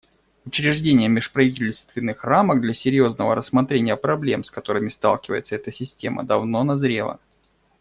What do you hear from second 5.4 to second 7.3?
эта система, давно назрело.